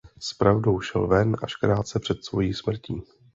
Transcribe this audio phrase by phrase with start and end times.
[0.19, 3.01] S pravdou šel ven až krátce před svojí smrtí.